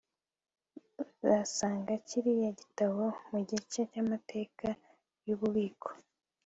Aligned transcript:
uzasanga 1.23 1.91
kiriya 2.07 2.49
gitabo 2.59 3.03
mugice 3.29 3.79
cyamateka 3.91 4.67
yububiko 5.27 5.89